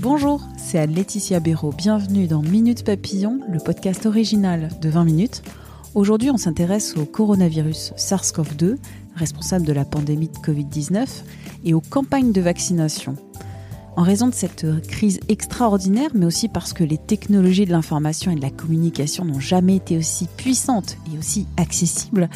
[0.00, 1.72] Bonjour, c'est Anne-Laetitia Béraud.
[1.72, 5.42] Bienvenue dans Minute Papillon, le podcast original de 20 minutes.
[5.94, 8.76] Aujourd'hui, on s'intéresse au coronavirus SARS-CoV-2,
[9.16, 11.06] responsable de la pandémie de Covid-19,
[11.64, 13.16] et aux campagnes de vaccination.
[13.96, 18.36] En raison de cette crise extraordinaire, mais aussi parce que les technologies de l'information et
[18.36, 22.28] de la communication n'ont jamais été aussi puissantes et aussi accessibles,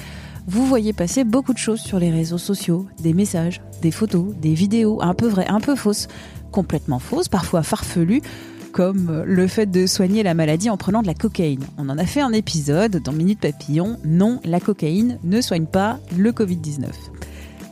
[0.48, 4.54] vous voyez passer beaucoup de choses sur les réseaux sociaux, des messages, des photos, des
[4.54, 6.06] vidéos un peu vraies, un peu fausses,
[6.52, 8.22] complètement fausses, parfois farfelues,
[8.72, 11.64] comme le fait de soigner la maladie en prenant de la cocaïne.
[11.78, 13.98] On en a fait un épisode dans Minute Papillon.
[14.04, 16.84] Non, la cocaïne ne soigne pas le Covid-19.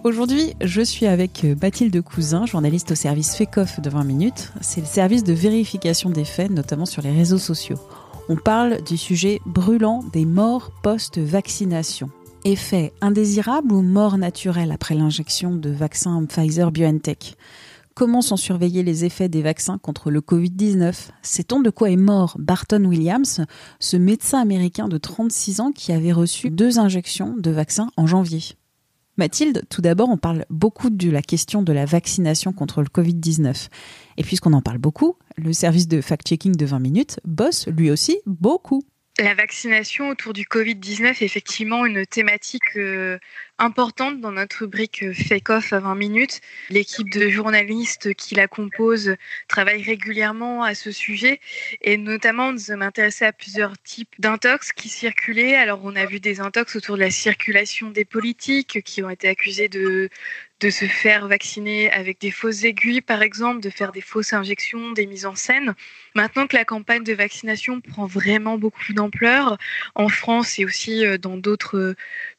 [0.03, 4.53] Aujourd'hui, je suis avec Mathilde Cousin, journaliste au service FECOF de 20 minutes.
[4.61, 7.79] C'est le service de vérification des faits, notamment sur les réseaux sociaux.
[8.29, 12.11] On parle du sujet brûlant des morts post-vaccination.
[12.47, 17.36] Effet indésirable ou mort naturelle après l'injection de vaccin Pfizer-BioNTech
[17.95, 22.36] Comment sont surveillés les effets des vaccins contre le Covid-19 Sait-on de quoi est mort
[22.39, 23.47] Barton Williams,
[23.81, 28.42] ce médecin américain de 36 ans qui avait reçu deux injections de vaccin en janvier?
[29.17, 33.69] Mathilde, tout d'abord, on parle beaucoup de la question de la vaccination contre le Covid-19.
[34.19, 38.19] Et puisqu'on en parle beaucoup, le service de fact-checking de 20 minutes bosse lui aussi
[38.27, 38.83] beaucoup.
[39.20, 43.17] La vaccination autour du Covid-19 est effectivement une thématique euh,
[43.59, 46.41] importante dans notre rubrique euh, Fake Off à 20 minutes.
[46.69, 49.15] L'équipe de journalistes qui la compose
[49.47, 51.39] travaille régulièrement à ce sujet
[51.80, 55.55] et notamment nous sommes intéressés à plusieurs types d'intox qui circulaient.
[55.55, 59.29] Alors on a vu des intox autour de la circulation des politiques qui ont été
[59.29, 60.08] accusés de
[60.61, 64.92] de se faire vacciner avec des fausses aiguilles, par exemple, de faire des fausses injections,
[64.92, 65.75] des mises en scène.
[66.15, 69.59] Maintenant que la campagne de vaccination prend vraiment beaucoup d'ampleur,
[69.95, 71.95] en France et aussi euh, dans d'autres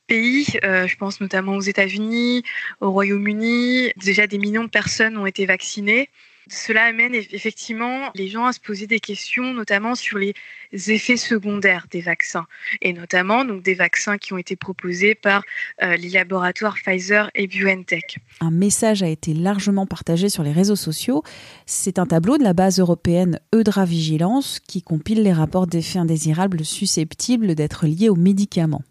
[0.08, 2.44] pays, euh, je pense notamment aux États-Unis,
[2.80, 6.10] au Royaume-Uni, déjà des millions de personnes ont été vaccinées.
[6.48, 10.34] Cela amène effectivement les gens à se poser des questions, notamment sur les
[10.72, 12.46] effets secondaires des vaccins,
[12.82, 15.44] et notamment donc des vaccins qui ont été proposés par
[15.82, 18.18] euh, les laboratoires Pfizer et BioNTech.
[18.42, 21.24] Un message a été largement partagé sur les réseaux sociaux.
[21.66, 26.64] C'est un tableau de la base européenne Eudra Vigilance qui compile les rapports d'effets indésirables
[26.64, 28.84] susceptibles d'être liés aux médicaments.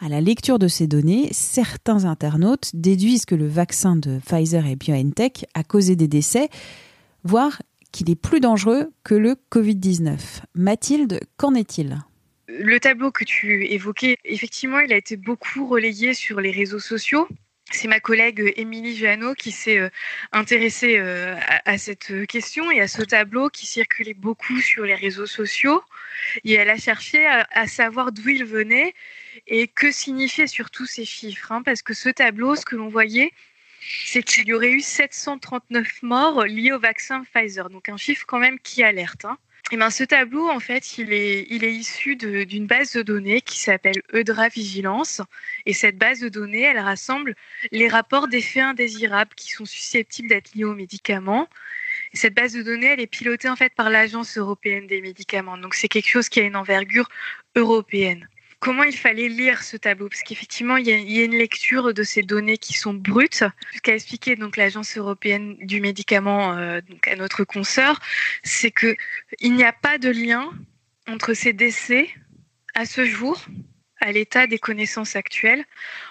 [0.00, 4.76] À la lecture de ces données, certains internautes déduisent que le vaccin de Pfizer et
[4.76, 6.50] BioNTech a causé des décès,
[7.28, 7.60] voire
[7.92, 10.18] qu'il est plus dangereux que le Covid-19.
[10.54, 11.98] Mathilde, qu'en est-il?
[12.48, 17.28] Le tableau que tu évoquais, effectivement, il a été beaucoup relayé sur les réseaux sociaux.
[17.70, 19.90] C'est ma collègue Émilie Jeannot qui s'est euh,
[20.32, 25.26] intéressée euh, à, cette question et à ce tableau qui circulait beaucoup sur les réseaux
[25.26, 25.82] sociaux.
[26.44, 28.94] Et elle a cherché à, savoir d'où il venait
[29.46, 31.52] et que signifiaient surtout ces chiffres.
[31.52, 33.32] Hein, parce que ce tableau, ce que l'on voyait,
[34.06, 37.70] c'est qu'il y aurait eu 739 morts liés au vaccin Pfizer.
[37.70, 39.24] Donc un chiffre quand même qui alerte.
[39.24, 39.38] Hein.
[39.70, 41.42] Et ben, ce tableau, en fait, il est,
[41.74, 45.20] issu d'une base de données qui s'appelle Eudra Vigilance.
[45.66, 47.34] Et cette base de données, elle rassemble
[47.70, 51.48] les rapports d'effets indésirables qui sont susceptibles d'être liés aux médicaments.
[52.14, 55.58] Et cette base de données, elle est pilotée en fait par l'Agence européenne des médicaments.
[55.58, 57.08] Donc c'est quelque chose qui a une envergure
[57.54, 58.26] européenne
[58.60, 60.08] comment il fallait lire ce tableau?
[60.08, 63.44] Parce qu'effectivement, il, y, a une lecture de ces données qui sont brutes.
[63.74, 68.00] Ce qu'a expliqué donc l'Agence européenne du médicament euh, donc à notre consoeur,
[68.42, 68.96] c'est que
[69.40, 70.50] il n'y a pas de lien
[71.08, 72.08] entre ces décès
[72.74, 73.44] à ce jour,
[74.00, 75.64] à l'état des connaissances actuelles,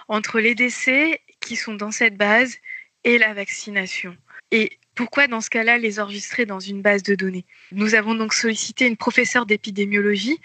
[0.08, 2.58] entre les décès qui sont dans cette base
[3.04, 4.18] et la vaccination.
[4.52, 7.46] Et pourquoi dans ce cas-là les enregistrer dans une base de données?
[7.72, 10.40] Nous avons donc sollicité une professeure d'épidémiologie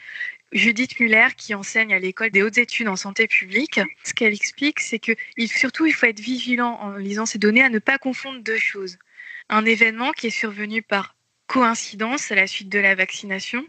[0.53, 3.81] Judith Muller, qui enseigne à l'école des hautes études en santé publique.
[4.05, 5.13] Ce qu'elle explique, c'est que
[5.47, 8.99] surtout, il faut être vigilant en lisant ces données à ne pas confondre deux choses.
[9.49, 11.17] Un événement qui est survenu par
[11.47, 13.65] coïncidence à la suite de la vaccination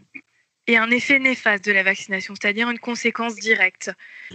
[0.66, 3.90] et un effet néfaste de la vaccination, c'est-à-dire une conséquence directe.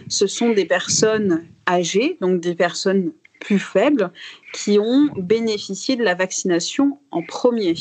[0.07, 4.11] Ce sont des personnes âgées, donc des personnes plus faibles,
[4.53, 7.73] qui ont bénéficié de la vaccination en premier.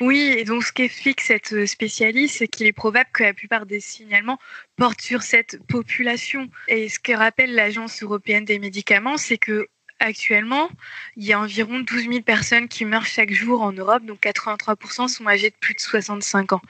[0.00, 3.80] Oui, et donc ce qu'explique cette spécialiste, c'est qu'il est probable que la plupart des
[3.80, 4.38] signalements
[4.76, 6.48] portent sur cette population.
[6.68, 9.68] Et ce que rappelle l'Agence européenne des médicaments, c'est que
[10.00, 10.68] actuellement,
[11.16, 15.08] il y a environ 12 000 personnes qui meurent chaque jour en Europe, donc 83%
[15.08, 16.62] sont âgées de plus de 65 ans.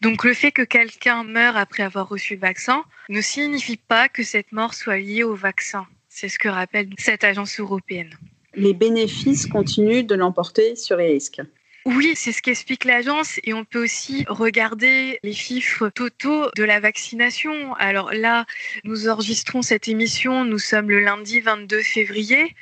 [0.00, 4.22] Donc le fait que quelqu'un meure après avoir reçu le vaccin ne signifie pas que
[4.22, 5.86] cette mort soit liée au vaccin.
[6.08, 8.10] C'est ce que rappelle cette agence européenne.
[8.54, 11.42] Les bénéfices continuent de l'emporter sur les risques.
[11.86, 16.80] Oui, c'est ce qu'explique l'agence et on peut aussi regarder les chiffres totaux de la
[16.80, 17.74] vaccination.
[17.74, 18.44] Alors là,
[18.82, 22.56] nous enregistrons cette émission, nous sommes le lundi 22 février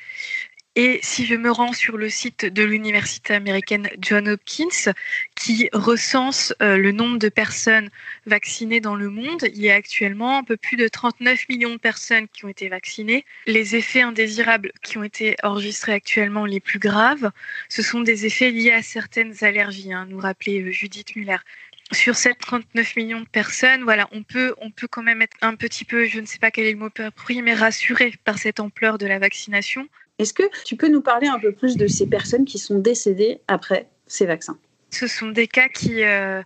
[0.77, 4.93] et si je me rends sur le site de l'université américaine John Hopkins,
[5.37, 7.91] qui recense euh, le nombre de personnes
[8.27, 11.79] vaccinées dans le monde, il y a actuellement un peu plus de 39 millions de
[11.79, 13.25] personnes qui ont été vaccinées.
[13.47, 17.31] Les effets indésirables qui ont été enregistrés actuellement les plus graves,
[17.69, 21.39] ce sont des effets liés à certaines allergies, hein, nous rappelait euh, Judith Muller
[21.93, 25.55] sur ces 39 millions de personnes, voilà, on peut, on peut quand même être un
[25.55, 28.59] petit peu, je ne sais pas quel est le mot approprié, mais rassuré par cette
[28.59, 29.87] ampleur de la vaccination.
[30.19, 33.41] Est-ce que tu peux nous parler un peu plus de ces personnes qui sont décédées
[33.49, 34.59] après ces vaccins?
[34.91, 36.43] Ce sont des cas qui, euh,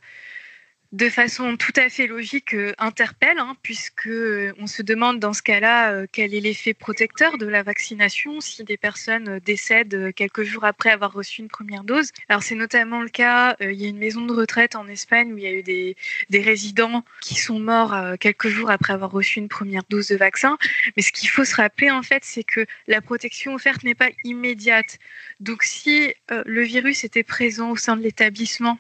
[0.93, 5.35] de façon tout à fait logique euh, interpelle, hein, puisque euh, on se demande dans
[5.35, 10.45] ce cas-là euh, quel est l'effet protecteur de la vaccination si des personnes décèdent quelques
[10.45, 12.11] jours après avoir reçu une première dose.
[12.31, 15.37] Alors c'est notamment le cas, il y a une maison de retraite en Espagne où
[15.37, 15.97] il y a eu des,
[16.31, 20.57] des résidents qui sont morts quelques jours après avoir reçu une première dose de vaccin.
[20.97, 24.09] Mais ce qu'il faut se rappeler en fait, c'est que la protection offerte n'est pas
[24.25, 24.99] immédiate.
[25.41, 28.79] Donc si le virus était présent au sein de l'établissement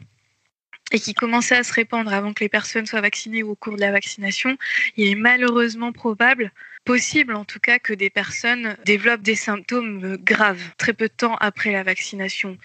[0.93, 3.77] et qui commençait à se répandre avant que les personnes soient vaccinées ou au cours
[3.77, 4.57] de la vaccination,
[4.97, 6.53] il est malheureusement probable,
[6.85, 11.37] possible en tout cas, que des personnes développent des symptômes graves très peu de temps
[11.41, 12.57] après la vaccination.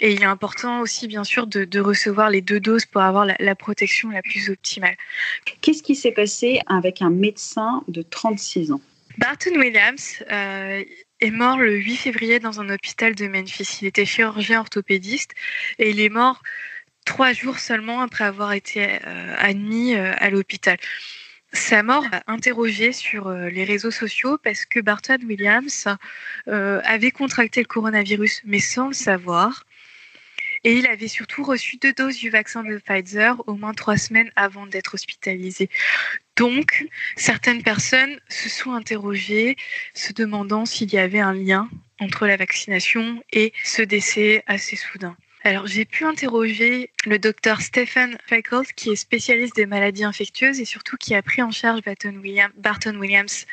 [0.00, 3.54] Et il est important aussi, bien sûr, de, recevoir les deux doses pour avoir la,
[3.56, 4.96] protection la plus optimale.
[5.60, 8.80] Qu'est-ce qui s'est passé avec un médecin de 36 ans?
[9.18, 10.84] Barton Williams euh,
[11.20, 13.78] est mort le 8 février dans un hôpital de Memphis.
[13.82, 15.32] Il était chirurgien orthopédiste
[15.80, 16.42] et il est mort
[17.04, 20.78] trois jours seulement après avoir été euh, admis euh, à l'hôpital.
[21.52, 25.88] Sa mort a interrogé sur euh, les réseaux sociaux parce que Barton Williams
[26.46, 29.64] avait contracté le coronavirus, mais sans le savoir.
[30.64, 34.30] Et il avait surtout reçu deux doses du vaccin de Pfizer au moins trois semaines
[34.36, 35.70] avant d'être hospitalisé.
[36.36, 36.86] Donc,
[37.16, 39.56] certaines personnes se sont interrogées,
[39.94, 41.68] se demandant s'il y avait un lien
[42.00, 45.16] entre la vaccination et ce décès assez soudain.
[45.44, 50.64] Alors, j'ai pu interroger le docteur Stephen Feichelt, qui est spécialiste des maladies infectieuses et
[50.64, 53.46] surtout qui a pris en charge Barton, Williams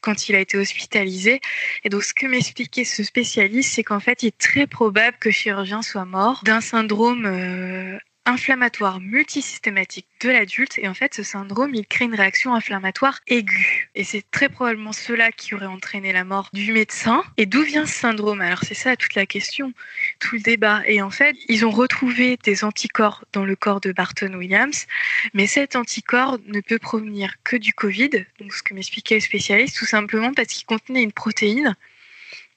[0.00, 1.40] quand il a été hospitalisé.
[1.84, 5.28] Et donc, ce que m'expliquait ce spécialiste, c'est qu'en fait, il est très probable que
[5.28, 10.78] le chirurgien soit mort d'un syndrome euh, inflammatoire multisystématique de l'adulte.
[10.78, 13.90] Et en fait ce syndrome il crée une réaction inflammatoire aiguë.
[13.94, 17.22] Et c'est très probablement cela qui aurait entraîné la mort du médecin.
[17.36, 18.40] Et d'où vient ce syndrome?
[18.40, 19.72] Alors c'est ça toute la question
[20.20, 20.82] tout le débat.
[20.86, 24.86] Et en fait ils ont retrouvé des anticorps dans le corps de Barton Williams.
[25.34, 29.76] Mais cet anticorps ne peut provenir que du Covid donc ce que m'expliquait le spécialiste
[29.76, 31.76] tout simplement parce qu'il contenait une protéine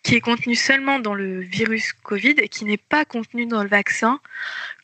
[0.06, 3.70] qui est contenu seulement dans le virus Covid et qui n'est pas contenu dans le
[3.70, 4.20] vaccin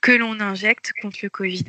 [0.02, 1.66] que l'on injecte contre le Covid.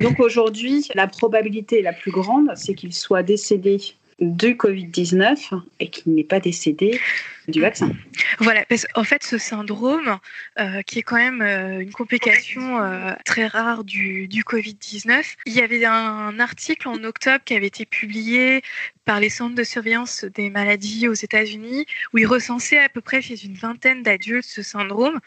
[0.00, 3.78] Donc aujourd'hui, la probabilité la plus grande, c'est qu'il soit décédé
[4.20, 7.00] du Covid-19 et qu'il n'est pas décédé
[7.46, 7.92] du vaccin.
[8.40, 10.18] Voilà, parce qu'en fait, ce syndrome,
[10.58, 15.52] euh, qui est quand même euh, une complication euh, très rare du, du Covid-19, il
[15.54, 18.62] y avait un article en octobre qui avait été publié
[19.04, 23.22] par les centres de surveillance des maladies aux États-Unis, où ils recensaient à peu près
[23.22, 25.20] chez une vingtaine d'adultes ce syndrome.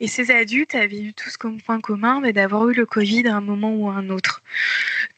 [0.00, 3.40] Et ces adultes avaient eu tous comme point commun d'avoir eu le Covid à un
[3.40, 4.42] moment ou à un autre.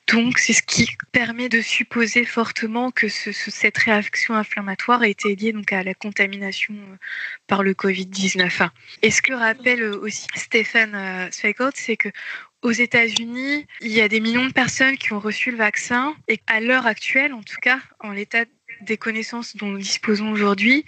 [0.07, 5.53] Donc, c'est ce qui permet de supposer fortement que cette réaction inflammatoire a été liée
[5.53, 6.97] donc, à la contamination euh,
[7.47, 8.69] par le Covid-19.
[9.03, 12.11] Et ce que rappelle aussi Stéphane euh, Zweigelt, c'est que
[12.61, 16.41] aux États-Unis, il y a des millions de personnes qui ont reçu le vaccin et
[16.47, 18.45] à l'heure actuelle, en tout cas, en l'état
[18.81, 20.85] des connaissances dont nous disposons aujourd'hui,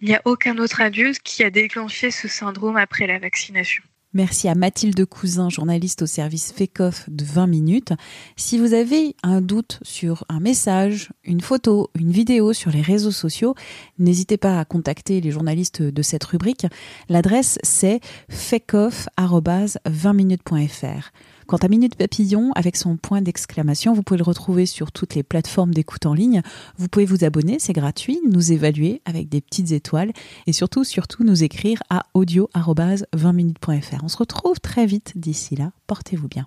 [0.00, 3.82] il n'y a aucun autre adulte qui a déclenché ce syndrome après la vaccination.
[4.14, 7.92] Merci à Mathilde Cousin, journaliste au service FECOF de 20 minutes.
[8.36, 13.10] Si vous avez un doute sur un message, une photo, une vidéo sur les réseaux
[13.10, 13.56] sociaux,
[13.98, 16.68] n'hésitez pas à contacter les journalistes de cette rubrique.
[17.08, 17.98] L'adresse c'est
[18.30, 21.10] fecof.20minutes.fr.
[21.46, 25.22] Quant à Minute Papillon, avec son point d'exclamation, vous pouvez le retrouver sur toutes les
[25.22, 26.42] plateformes d'écoute en ligne.
[26.78, 30.12] Vous pouvez vous abonner, c'est gratuit, nous évaluer avec des petites étoiles
[30.46, 34.04] et surtout, surtout nous écrire à audio-20minutes.fr.
[34.04, 35.72] On se retrouve très vite d'ici là.
[35.86, 36.46] Portez-vous bien.